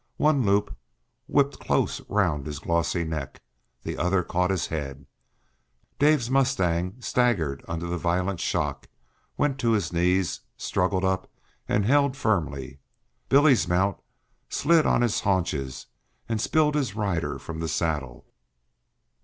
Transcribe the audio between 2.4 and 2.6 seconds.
his